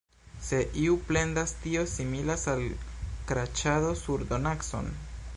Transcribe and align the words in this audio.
Se 0.45 0.59
iu 0.83 0.95
plendas, 1.09 1.51
tio 1.65 1.83
similas 1.91 2.45
al 2.53 2.63
kraĉado 3.33 3.91
sur 4.05 4.25
donacon. 4.33 4.91